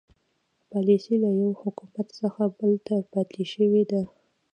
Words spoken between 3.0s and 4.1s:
پاتې شوې ده.